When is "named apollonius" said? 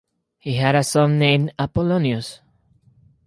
1.19-2.39